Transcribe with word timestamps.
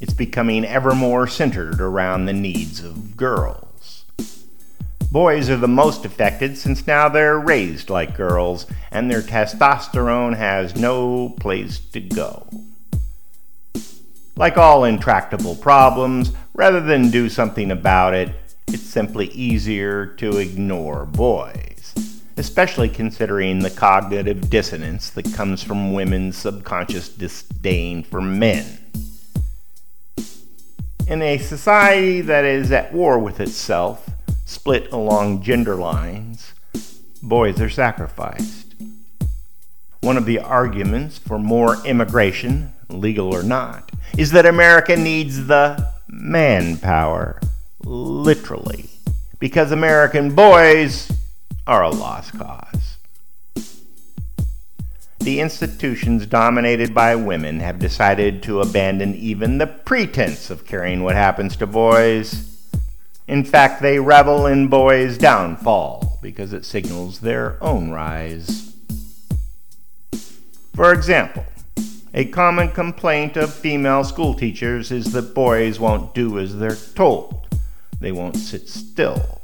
It's 0.00 0.14
becoming 0.14 0.64
ever 0.64 0.94
more 0.94 1.26
centered 1.26 1.78
around 1.78 2.24
the 2.24 2.32
needs 2.32 2.82
of 2.82 3.18
girls. 3.18 4.06
Boys 5.12 5.50
are 5.50 5.58
the 5.58 5.68
most 5.68 6.06
affected 6.06 6.56
since 6.56 6.86
now 6.86 7.10
they're 7.10 7.38
raised 7.38 7.90
like 7.90 8.16
girls 8.16 8.64
and 8.90 9.10
their 9.10 9.20
testosterone 9.20 10.36
has 10.36 10.74
no 10.74 11.34
place 11.40 11.78
to 11.78 12.00
go. 12.00 12.46
Like 14.36 14.56
all 14.56 14.84
intractable 14.84 15.54
problems, 15.54 16.32
rather 16.54 16.80
than 16.80 17.10
do 17.10 17.28
something 17.28 17.70
about 17.70 18.14
it, 18.14 18.30
it's 18.68 18.82
simply 18.82 19.26
easier 19.26 20.06
to 20.06 20.38
ignore 20.38 21.04
boys, 21.04 21.94
especially 22.38 22.88
considering 22.88 23.58
the 23.58 23.68
cognitive 23.68 24.48
dissonance 24.48 25.10
that 25.10 25.34
comes 25.34 25.62
from 25.62 25.92
women's 25.92 26.38
subconscious 26.38 27.10
disdain 27.10 28.02
for 28.02 28.22
men. 28.22 28.78
In 31.10 31.22
a 31.22 31.38
society 31.38 32.20
that 32.20 32.44
is 32.44 32.70
at 32.70 32.92
war 32.92 33.18
with 33.18 33.40
itself, 33.40 34.08
split 34.44 34.92
along 34.92 35.42
gender 35.42 35.74
lines, 35.74 36.52
boys 37.20 37.60
are 37.60 37.68
sacrificed. 37.68 38.76
One 40.02 40.16
of 40.16 40.24
the 40.24 40.38
arguments 40.38 41.18
for 41.18 41.36
more 41.36 41.84
immigration, 41.84 42.72
legal 42.88 43.34
or 43.34 43.42
not, 43.42 43.90
is 44.16 44.30
that 44.30 44.46
America 44.46 44.94
needs 44.94 45.48
the 45.48 45.90
manpower 46.06 47.40
literally, 47.82 48.88
because 49.40 49.72
American 49.72 50.32
boys 50.36 51.10
are 51.66 51.82
a 51.82 51.90
lost 51.90 52.38
cause. 52.38 52.98
The 55.20 55.40
institutions 55.40 56.24
dominated 56.24 56.94
by 56.94 57.14
women 57.14 57.60
have 57.60 57.78
decided 57.78 58.42
to 58.44 58.62
abandon 58.62 59.14
even 59.14 59.58
the 59.58 59.66
pretense 59.66 60.48
of 60.48 60.64
caring 60.64 61.02
what 61.02 61.14
happens 61.14 61.56
to 61.56 61.66
boys. 61.66 62.46
In 63.28 63.44
fact, 63.44 63.82
they 63.82 64.00
revel 64.00 64.46
in 64.46 64.68
boys' 64.68 65.18
downfall 65.18 66.18
because 66.22 66.54
it 66.54 66.64
signals 66.64 67.20
their 67.20 67.62
own 67.62 67.90
rise. 67.90 68.74
For 70.74 70.90
example, 70.92 71.44
a 72.14 72.24
common 72.24 72.70
complaint 72.70 73.36
of 73.36 73.52
female 73.52 74.04
school 74.04 74.32
teachers 74.32 74.90
is 74.90 75.12
that 75.12 75.34
boys 75.34 75.78
won't 75.78 76.14
do 76.14 76.38
as 76.38 76.56
they're 76.56 76.74
told. 76.74 77.46
They 78.00 78.10
won't 78.10 78.36
sit 78.36 78.70
still. 78.70 79.39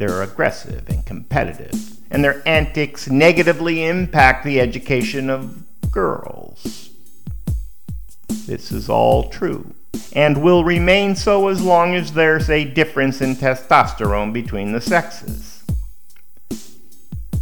They're 0.00 0.22
aggressive 0.22 0.88
and 0.88 1.04
competitive, 1.04 1.74
and 2.10 2.24
their 2.24 2.40
antics 2.48 3.10
negatively 3.10 3.84
impact 3.84 4.46
the 4.46 4.58
education 4.58 5.28
of 5.28 5.62
girls. 5.90 6.88
This 8.46 8.72
is 8.72 8.88
all 8.88 9.28
true, 9.28 9.74
and 10.14 10.42
will 10.42 10.64
remain 10.64 11.16
so 11.16 11.48
as 11.48 11.60
long 11.60 11.94
as 11.94 12.14
there's 12.14 12.48
a 12.48 12.64
difference 12.64 13.20
in 13.20 13.36
testosterone 13.36 14.32
between 14.32 14.72
the 14.72 14.80
sexes. 14.80 15.64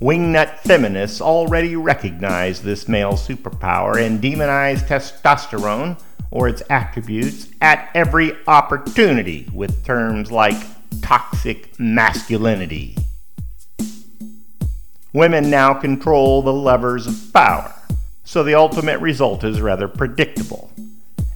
Wingnut 0.00 0.58
feminists 0.58 1.20
already 1.20 1.76
recognize 1.76 2.62
this 2.62 2.88
male 2.88 3.12
superpower 3.12 4.04
and 4.04 4.20
demonize 4.20 4.80
testosterone 4.88 6.00
or 6.32 6.48
its 6.48 6.64
attributes 6.68 7.46
at 7.60 7.90
every 7.94 8.32
opportunity 8.48 9.48
with 9.52 9.84
terms 9.84 10.32
like 10.32 10.60
toxic 11.02 11.78
masculinity. 11.78 12.96
Women 15.12 15.50
now 15.50 15.74
control 15.74 16.42
the 16.42 16.52
levers 16.52 17.06
of 17.06 17.32
power, 17.32 17.74
so 18.24 18.42
the 18.42 18.54
ultimate 18.54 19.00
result 19.00 19.42
is 19.44 19.60
rather 19.60 19.88
predictable 19.88 20.70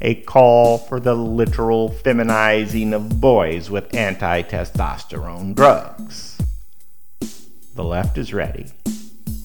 a 0.04 0.14
call 0.14 0.76
for 0.76 1.00
the 1.00 1.14
literal 1.14 1.88
feminizing 1.88 2.92
of 2.92 3.20
boys 3.22 3.70
with 3.70 3.92
anti 3.94 4.42
testosterone 4.42 5.54
drugs. 5.54 6.38
The 7.74 7.82
left 7.82 8.18
is 8.18 8.34
ready. 8.34 8.66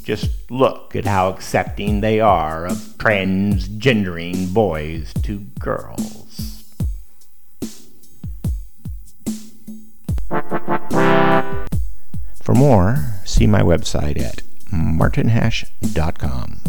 Just 0.03 0.51
look 0.51 0.97
at 0.97 1.05
how 1.05 1.29
accepting 1.29 2.01
they 2.01 2.19
are 2.19 2.65
of 2.65 2.77
transgendering 2.97 4.53
boys 4.53 5.13
to 5.23 5.39
girls. 5.59 6.58
More, 12.59 13.05
see 13.23 13.47
my 13.47 13.61
website 13.61 14.21
at 14.21 14.41
martinhash.com. 14.69 16.59